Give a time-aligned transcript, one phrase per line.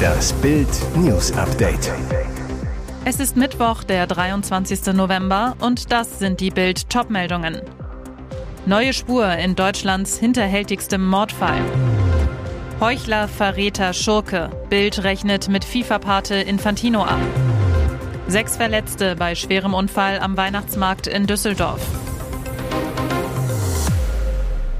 [0.00, 1.92] Das Bild News Update.
[3.04, 4.94] Es ist Mittwoch, der 23.
[4.94, 7.60] November und das sind die Bild Topmeldungen.
[8.66, 11.60] Neue Spur in Deutschlands hinterhältigstem Mordfall.
[12.80, 14.50] Heuchler, Verräter, Schurke.
[14.68, 17.20] Bild rechnet mit FIFA-Pate Infantino ab.
[18.26, 21.80] Sechs Verletzte bei schwerem Unfall am Weihnachtsmarkt in Düsseldorf.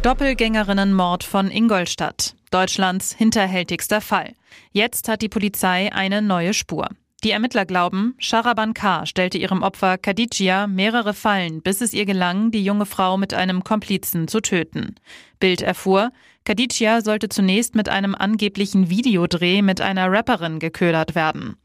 [0.02, 2.34] Doppelgängerinnenmord von Ingolstadt.
[2.50, 4.32] Deutschlands hinterhältigster Fall.
[4.72, 6.88] Jetzt hat die Polizei eine neue Spur.
[7.22, 9.04] Die Ermittler glauben, Sharaban K.
[9.04, 13.62] stellte ihrem Opfer Khadijia mehrere Fallen, bis es ihr gelang, die junge Frau mit einem
[13.62, 14.94] Komplizen zu töten.
[15.38, 16.12] Bild erfuhr,
[16.46, 21.56] Khadijia sollte zunächst mit einem angeblichen Videodreh mit einer Rapperin geködert werden.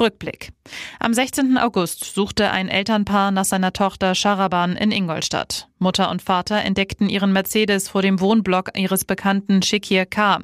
[0.00, 0.52] Rückblick.
[1.00, 1.58] Am 16.
[1.58, 5.68] August suchte ein Elternpaar nach seiner Tochter Sharaban in Ingolstadt.
[5.78, 10.40] Mutter und Vater entdeckten ihren Mercedes vor dem Wohnblock ihres Bekannten Shekir K.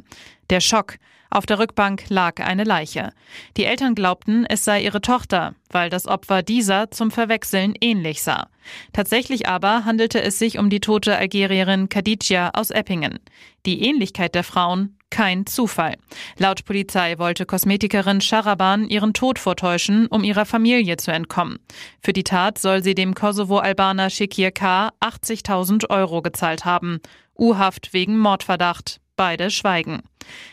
[0.50, 0.96] Der Schock.
[1.30, 3.10] Auf der Rückbank lag eine Leiche.
[3.56, 8.48] Die Eltern glaubten, es sei ihre Tochter, weil das Opfer dieser zum Verwechseln ähnlich sah.
[8.92, 13.18] Tatsächlich aber handelte es sich um die tote Algerierin Khadija aus Eppingen.
[13.66, 15.96] Die Ähnlichkeit der Frauen kein Zufall.
[16.36, 21.58] Laut Polizei wollte Kosmetikerin Sharaban ihren Tod vortäuschen, um ihrer Familie zu entkommen.
[22.02, 24.90] Für die Tat soll sie dem Kosovo-Albaner Shekir K.
[25.00, 27.00] 80.000 Euro gezahlt haben.
[27.38, 29.00] U-Haft wegen Mordverdacht.
[29.18, 30.02] Beide schweigen.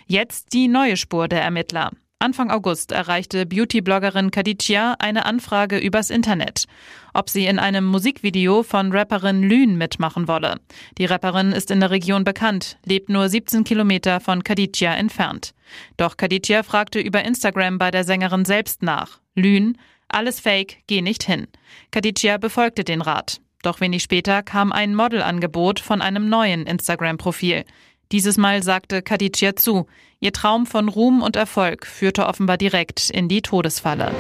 [0.08, 1.92] Jetzt die neue Spur der Ermittler.
[2.18, 6.66] Anfang August erreichte Beauty-Bloggerin Khadija eine Anfrage übers Internet,
[7.14, 10.60] ob sie in einem Musikvideo von Rapperin Lün mitmachen wolle.
[10.98, 15.54] Die Rapperin ist in der Region bekannt, lebt nur 17 Kilometer von Khadija entfernt.
[15.98, 19.20] Doch Khadija fragte über Instagram bei der Sängerin selbst nach.
[19.36, 19.78] Lün,
[20.08, 21.46] alles fake, geh nicht hin.
[21.92, 23.42] Khadija befolgte den Rat.
[23.62, 27.66] Doch wenig später kam ein Modelangebot von einem neuen Instagram-Profil.
[28.12, 29.88] Dieses Mal sagte Khadija zu.
[30.20, 34.12] Ihr Traum von Ruhm und Erfolg führte offenbar direkt in die Todesfalle.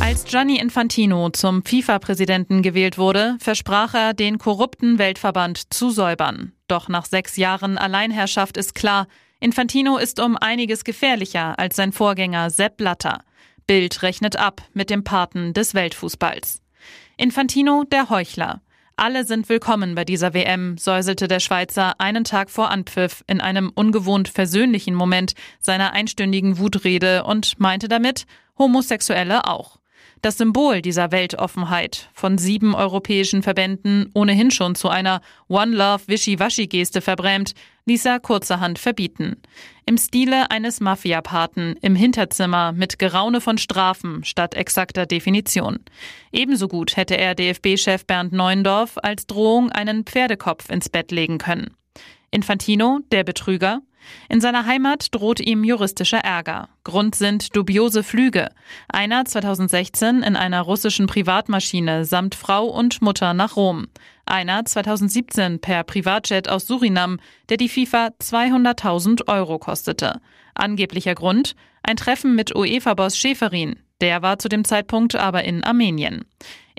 [0.00, 6.52] Als Gianni Infantino zum FIFA-Präsidenten gewählt wurde, versprach er, den korrupten Weltverband zu säubern.
[6.68, 9.06] Doch nach sechs Jahren Alleinherrschaft ist klar,
[9.40, 13.22] Infantino ist um einiges gefährlicher als sein Vorgänger Sepp Blatter.
[13.66, 16.62] Bild rechnet ab mit dem Paten des Weltfußballs.
[17.16, 18.62] Infantino der Heuchler.
[19.02, 23.72] Alle sind willkommen bei dieser WM, säuselte der Schweizer einen Tag vor Anpfiff in einem
[23.74, 28.26] ungewohnt versöhnlichen Moment seiner einstündigen Wutrede und meinte damit
[28.58, 29.79] Homosexuelle auch.
[30.22, 37.00] Das Symbol dieser Weltoffenheit, von sieben europäischen Verbänden ohnehin schon zu einer One Love Wischiwaschi-Geste
[37.00, 37.54] verbrämt,
[37.86, 39.40] ließ er kurzerhand verbieten.
[39.86, 45.78] Im Stile eines Mafiapaten im Hinterzimmer mit Geraune von Strafen statt exakter Definition.
[46.32, 51.74] Ebenso gut hätte er DFB-Chef Bernd Neuendorf als Drohung einen Pferdekopf ins Bett legen können.
[52.30, 53.80] Infantino, der Betrüger,
[54.28, 56.68] in seiner Heimat droht ihm juristischer Ärger.
[56.84, 58.48] Grund sind dubiose Flüge.
[58.88, 63.86] Einer 2016 in einer russischen Privatmaschine samt Frau und Mutter nach Rom.
[64.26, 67.18] Einer 2017 per Privatjet aus Surinam,
[67.48, 70.20] der die FIFA 200.000 Euro kostete.
[70.54, 71.56] Angeblicher Grund?
[71.82, 73.76] Ein Treffen mit UEFA-Boss Schäferin.
[74.00, 76.24] Der war zu dem Zeitpunkt aber in Armenien.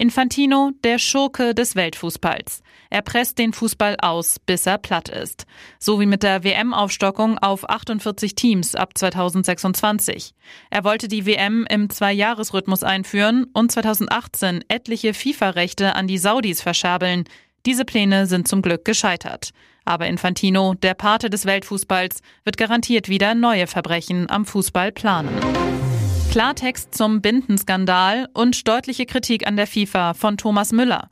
[0.01, 2.63] Infantino, der Schurke des Weltfußballs.
[2.89, 5.45] Er presst den Fußball aus, bis er platt ist.
[5.77, 10.33] So wie mit der WM-Aufstockung auf 48 Teams ab 2026.
[10.71, 17.25] Er wollte die WM im Zwei-Jahres-Rhythmus einführen und 2018 etliche FIFA-Rechte an die Saudis verscherbeln.
[17.67, 19.51] Diese Pläne sind zum Glück gescheitert.
[19.85, 25.90] Aber Infantino, der Pate des Weltfußballs, wird garantiert wieder neue Verbrechen am Fußball planen.
[26.31, 31.09] Klartext zum Bindenskandal und deutliche Kritik an der FIFA von Thomas Müller.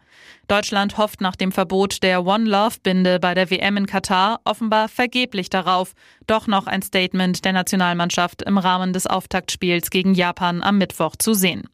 [0.48, 4.88] Deutschland hofft nach dem Verbot der One Love Binde bei der WM in Katar offenbar
[4.88, 5.92] vergeblich darauf,
[6.26, 11.34] doch noch ein Statement der Nationalmannschaft im Rahmen des Auftaktspiels gegen Japan am Mittwoch zu
[11.34, 11.68] sehen.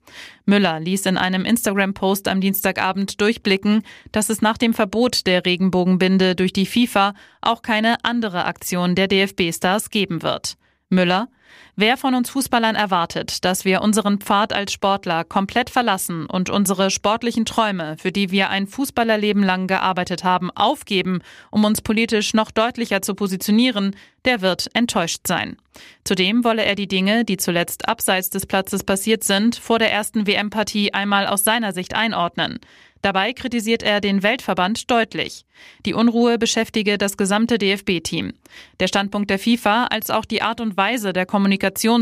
[0.46, 6.36] Müller ließ in einem Instagram-Post am Dienstagabend durchblicken, dass es nach dem Verbot der Regenbogenbinde
[6.36, 10.58] durch die FIFA auch keine andere Aktion der DFB-Stars geben wird.
[10.90, 11.28] Müller,
[11.76, 16.92] wer von uns Fußballern erwartet, dass wir unseren Pfad als Sportler komplett verlassen und unsere
[16.92, 21.20] sportlichen Träume, für die wir ein Fußballerleben lang gearbeitet haben, aufgeben,
[21.52, 23.96] um uns politisch noch deutlicher zu positionieren,
[24.26, 25.58] der wird enttäuscht sein.
[26.04, 30.28] Zudem wolle er die Dinge, die zuletzt abseits des Platzes passiert sind, vor der ersten
[30.28, 32.60] WM-Partie einmal aus seiner Sicht einordnen.
[33.06, 35.46] Dabei kritisiert er den Weltverband deutlich.
[35.86, 38.34] Die Unruhe beschäftige das gesamte DFB-Team.
[38.80, 41.45] Der Standpunkt der FIFA als auch die Art und Weise der Kommunikation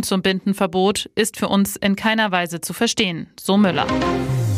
[0.03, 3.87] zum Bindenverbot ist für uns in keiner Weise zu verstehen, so Müller.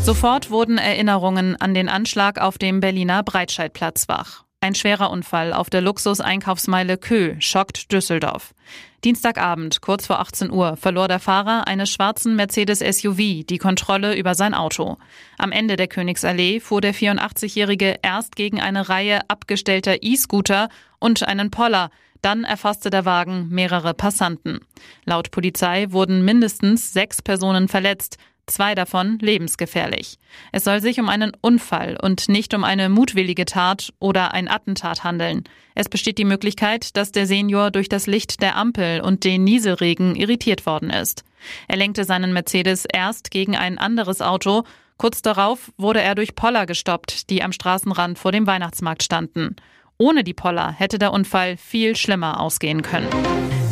[0.04, 4.46] Sofort wurden Erinnerungen an den Anschlag auf dem Berliner Breitscheidplatz wach.
[4.62, 8.56] Ein schwerer Unfall auf der Luxus-Einkaufsmeile Kö schockt Düsseldorf.
[9.04, 14.34] Dienstagabend, kurz vor 18 Uhr, verlor der Fahrer eines schwarzen Mercedes SUV die Kontrolle über
[14.34, 14.98] sein Auto.
[15.38, 21.52] Am Ende der Königsallee fuhr der 84-Jährige erst gegen eine Reihe abgestellter E-Scooter und einen
[21.52, 21.92] Poller.
[22.26, 24.62] Dann erfasste der Wagen mehrere Passanten.
[25.04, 28.18] Laut Polizei wurden mindestens sechs Personen verletzt
[28.48, 30.18] zwei davon lebensgefährlich.
[30.52, 35.04] Es soll sich um einen Unfall und nicht um eine mutwillige Tat oder ein Attentat
[35.04, 35.44] handeln.
[35.76, 40.16] Es besteht die Möglichkeit, dass der Senior durch das Licht der Ampel und den Nieselregen
[40.16, 41.26] irritiert worden ist.
[41.68, 44.64] Er lenkte seinen Mercedes erst gegen ein anderes Auto,
[44.98, 49.58] kurz darauf wurde er durch Poller gestoppt, die am Straßenrand vor dem Weihnachtsmarkt standen.
[49.98, 53.10] Ohne die Poller hätte der Unfall viel schlimmer ausgehen können.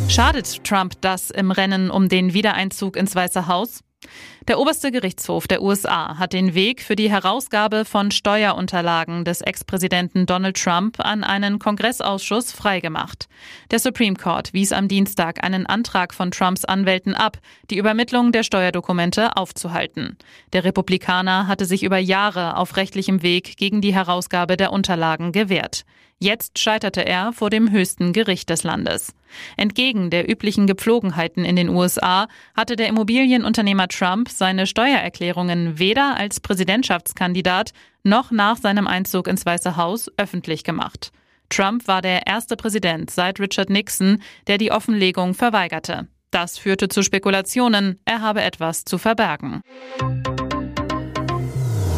[0.08, 3.80] Schadet Trump das im Rennen um den Wiedereinzug ins Weiße Haus?
[4.48, 10.26] Der oberste Gerichtshof der USA hat den Weg für die Herausgabe von Steuerunterlagen des Ex-Präsidenten
[10.26, 13.26] Donald Trump an einen Kongressausschuss freigemacht.
[13.70, 17.38] Der Supreme Court wies am Dienstag einen Antrag von Trumps Anwälten ab,
[17.70, 20.18] die Übermittlung der Steuerdokumente aufzuhalten.
[20.52, 25.84] Der Republikaner hatte sich über Jahre auf rechtlichem Weg gegen die Herausgabe der Unterlagen gewehrt.
[26.24, 29.14] Jetzt scheiterte er vor dem höchsten Gericht des Landes.
[29.58, 36.40] Entgegen der üblichen Gepflogenheiten in den USA hatte der Immobilienunternehmer Trump seine Steuererklärungen weder als
[36.40, 37.72] Präsidentschaftskandidat
[38.04, 41.12] noch nach seinem Einzug ins Weiße Haus öffentlich gemacht.
[41.50, 46.08] Trump war der erste Präsident seit Richard Nixon, der die Offenlegung verweigerte.
[46.30, 49.60] Das führte zu Spekulationen, er habe etwas zu verbergen.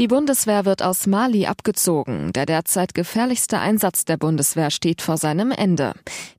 [0.00, 2.32] Die Bundeswehr wird aus Mali abgezogen.
[2.32, 5.92] Der derzeit gefährlichste Einsatz der Bundeswehr steht vor seinem Ende.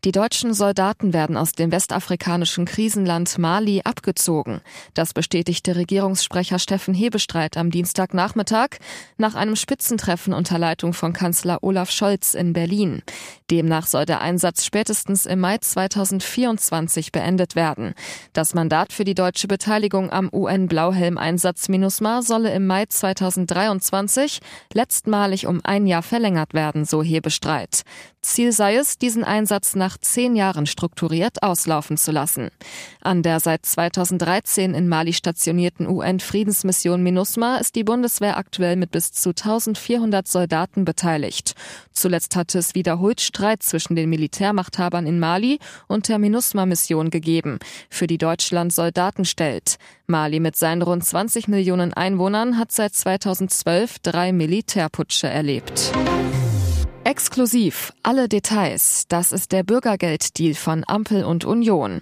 [0.04, 4.60] Die deutschen Soldaten werden aus dem westafrikanischen Krisenland Mali abgezogen.
[4.94, 8.72] Das bestätigte Regierungssprecher Steffen Hebestreit am Dienstagnachmittag
[9.16, 13.04] nach einem Spitzentreffen unter Leitung von Kanzler Olaf Scholz in Berlin.
[13.50, 17.94] Demnach soll der Einsatz spätestens im Mai 2024 beendet werden.
[18.34, 24.40] Das Mandat für die deutsche Beteiligung am UN-Blauhelm-Einsatz MINUSMA solle im Mai 2024 2023
[24.74, 27.82] letztmalig um ein Jahr verlängert werden, so Hebestreit.
[28.25, 32.50] Ziel sei es, diesen Einsatz nach zehn Jahren strukturiert auslaufen zu lassen.
[33.01, 39.12] An der seit 2013 in Mali stationierten UN-Friedensmission MINUSMA ist die Bundeswehr aktuell mit bis
[39.12, 41.54] zu 1400 Soldaten beteiligt.
[41.92, 48.07] Zuletzt hatte es wiederholt Streit zwischen den Militärmachthabern in Mali und der MINUSMA-Mission gegeben, für
[48.07, 49.75] die Deutschland Soldaten stellt.
[50.07, 55.92] Mali mit seinen rund 20 Millionen Einwohnern hat seit 2012 drei Militärputsche erlebt.
[57.07, 59.04] Exklusiv alle Details.
[59.10, 62.02] Das ist der Bürgergelddeal von Ampel und Union.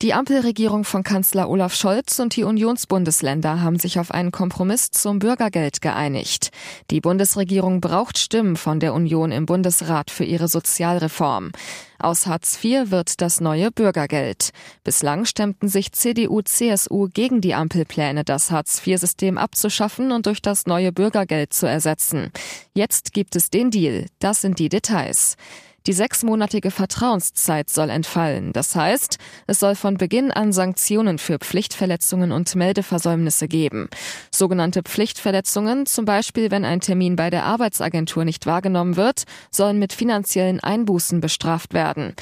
[0.00, 5.18] Die Ampelregierung von Kanzler Olaf Scholz und die Unionsbundesländer haben sich auf einen Kompromiss zum
[5.18, 6.50] Bürgergeld geeinigt.
[6.92, 11.50] Die Bundesregierung braucht Stimmen von der Union im Bundesrat für ihre Sozialreform.
[11.98, 14.50] Aus Hartz IV wird das neue Bürgergeld.
[14.84, 20.66] Bislang stemmten sich CDU, CSU gegen die Ampelpläne, das Hartz IV-System abzuschaffen und durch das
[20.66, 22.30] neue Bürgergeld zu ersetzen.
[22.72, 24.06] Jetzt gibt es den Deal.
[24.20, 25.36] Das sind die Details.
[25.88, 28.52] Die sechsmonatige Vertrauenszeit soll entfallen.
[28.52, 33.88] Das heißt, es soll von Beginn an Sanktionen für Pflichtverletzungen und Meldeversäumnisse geben.
[34.30, 39.94] Sogenannte Pflichtverletzungen, zum Beispiel wenn ein Termin bei der Arbeitsagentur nicht wahrgenommen wird, sollen mit
[39.94, 42.14] finanziellen Einbußen bestraft werden.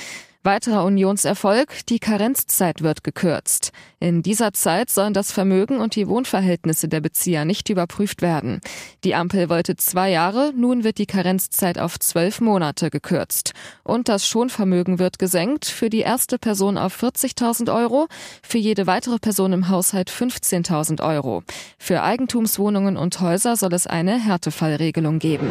[0.46, 3.72] Weiterer Unionserfolg, die Karenzzeit wird gekürzt.
[3.98, 8.60] In dieser Zeit sollen das Vermögen und die Wohnverhältnisse der Bezieher nicht überprüft werden.
[9.02, 13.54] Die Ampel wollte zwei Jahre, nun wird die Karenzzeit auf zwölf Monate gekürzt.
[13.82, 18.06] Und das Schonvermögen wird gesenkt, für die erste Person auf 40.000 Euro,
[18.40, 21.42] für jede weitere Person im Haushalt 15.000 Euro.
[21.76, 25.50] Für Eigentumswohnungen und Häuser soll es eine Härtefallregelung geben.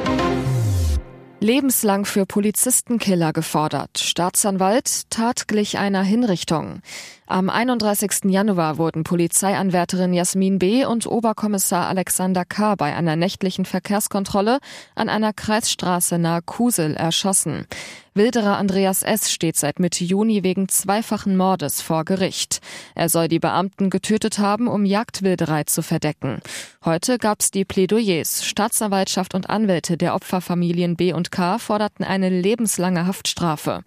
[1.42, 4.00] Lebenslang für Polizistenkiller gefordert.
[4.00, 6.82] Staatsanwalt tat glich einer Hinrichtung.
[7.28, 8.26] Am 31.
[8.26, 10.86] Januar wurden Polizeianwärterin Jasmin B.
[10.86, 12.76] und Oberkommissar Alexander K.
[12.76, 14.60] bei einer nächtlichen Verkehrskontrolle
[14.94, 17.66] an einer Kreisstraße nahe Kusel erschossen.
[18.14, 19.32] Wilderer Andreas S.
[19.32, 22.62] steht seit Mitte Juni wegen zweifachen Mordes vor Gericht.
[22.94, 26.42] Er soll die Beamten getötet haben, um Jagdwilderei zu verdecken.
[26.86, 28.46] Heute gab's die Plädoyers.
[28.46, 31.58] Staatsanwaltschaft und Anwälte der Opferfamilien B und K.
[31.58, 33.84] forderten eine lebenslange Haftstrafe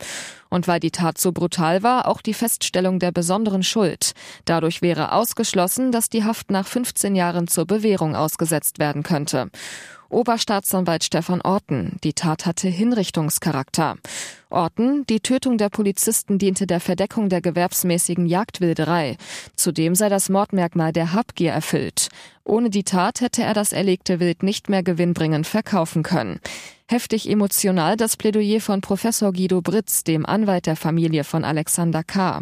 [0.48, 4.12] und weil die Tat so brutal war, auch die Feststellung der besonderen Schuld.
[4.44, 9.50] Dadurch wäre ausgeschlossen, dass die Haft nach 15 Jahren zur Bewährung ausgesetzt werden könnte.
[10.10, 13.96] Oberstaatsanwalt Stefan Orten, die Tat hatte Hinrichtungscharakter.
[14.48, 19.18] Orten, die Tötung der Polizisten diente der Verdeckung der gewerbsmäßigen Jagdwilderei.
[19.54, 22.08] Zudem sei das Mordmerkmal der Habgier erfüllt.
[22.44, 26.40] Ohne die Tat hätte er das erlegte Wild nicht mehr gewinnbringend verkaufen können.
[26.90, 32.40] Heftig emotional das Plädoyer von Professor Guido Britz, dem Anwalt der Familie von Alexander K.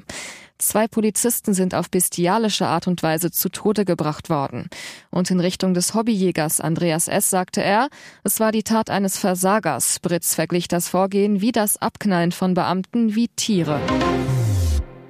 [0.57, 4.69] Zwei Polizisten sind auf bestialische Art und Weise zu Tode gebracht worden.
[5.11, 7.29] Und in Richtung des Hobbyjägers Andreas S.
[7.29, 7.89] sagte er,
[8.23, 9.99] es war die Tat eines Versagers.
[9.99, 13.81] Britz verglich das Vorgehen wie das Abknallen von Beamten wie Tiere.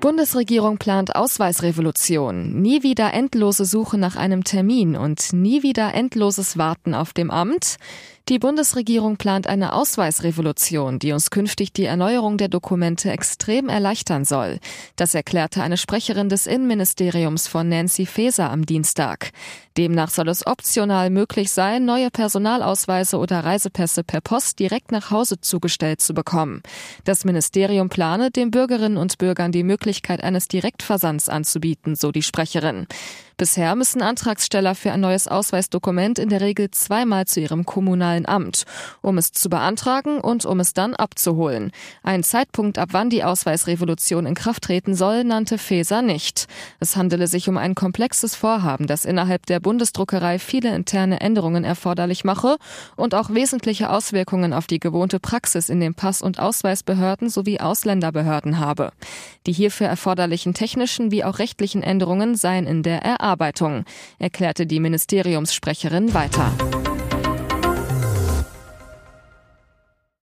[0.00, 6.94] Bundesregierung plant Ausweisrevolution, nie wieder endlose Suche nach einem Termin und nie wieder endloses Warten
[6.94, 7.76] auf dem Amt.
[8.28, 14.58] Die Bundesregierung plant eine Ausweisrevolution, die uns künftig die Erneuerung der Dokumente extrem erleichtern soll.
[14.96, 19.30] Das erklärte eine Sprecherin des Innenministeriums von Nancy Faeser am Dienstag.
[19.78, 25.40] Demnach soll es optional möglich sein, neue Personalausweise oder Reisepässe per Post direkt nach Hause
[25.40, 26.62] zugestellt zu bekommen.
[27.04, 29.85] Das Ministerium plane, den Bürgerinnen und Bürgern die Möglichkeit
[30.22, 32.86] eines Direktversands anzubieten, so die Sprecherin.
[33.38, 38.64] Bisher müssen Antragsteller für ein neues Ausweisdokument in der Regel zweimal zu ihrem kommunalen Amt,
[39.02, 41.70] um es zu beantragen und um es dann abzuholen.
[42.02, 46.46] Ein Zeitpunkt, ab wann die Ausweisrevolution in Kraft treten soll, nannte Feser nicht.
[46.80, 52.24] Es handele sich um ein komplexes Vorhaben, das innerhalb der Bundesdruckerei viele interne Änderungen erforderlich
[52.24, 52.56] mache
[52.96, 58.60] und auch wesentliche Auswirkungen auf die gewohnte Praxis in den Pass- und Ausweisbehörden sowie Ausländerbehörden
[58.60, 58.92] habe.
[59.46, 63.84] Die hierfür erforderlichen technischen wie auch rechtlichen Änderungen seien in der Erarbeitung,
[64.20, 66.52] erklärte die Ministeriumssprecherin weiter.